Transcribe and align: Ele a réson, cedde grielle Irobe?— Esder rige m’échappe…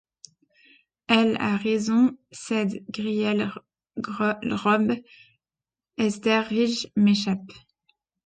Ele 1.17 1.35
a 1.49 1.51
réson, 1.63 2.05
cedde 2.43 2.77
grielle 2.95 3.47
Irobe?— 4.49 4.95
Esder 6.03 6.41
rige 6.53 6.83
m’échappe… 7.03 7.51